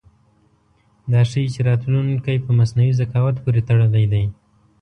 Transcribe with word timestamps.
دا 1.11 1.21
ښيي 1.29 1.45
چې 1.53 1.59
راتلونکی 1.69 2.37
په 2.45 2.51
مصنوعي 2.59 2.93
ذکاوت 2.99 3.35
پورې 3.43 3.61
تړلی 3.69 4.05
دی. 4.13 4.23